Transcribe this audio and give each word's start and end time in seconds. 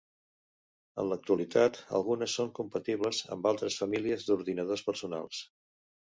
En 1.01 1.07
l'actualitat, 1.09 1.75
algunes 1.99 2.37
són 2.39 2.49
compatibles 2.59 3.19
amb 3.35 3.45
altres 3.51 3.77
famílies 3.83 4.25
d'ordinadors 4.31 4.83
personals. 4.89 5.43